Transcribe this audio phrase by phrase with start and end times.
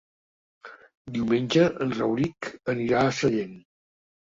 [1.17, 3.57] Diumenge en Rauric anirà a Sallent.